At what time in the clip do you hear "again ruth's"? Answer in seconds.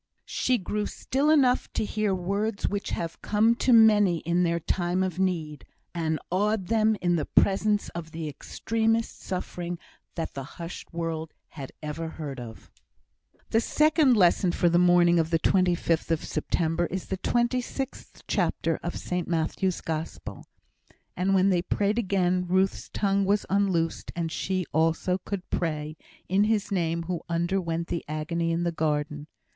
21.99-22.89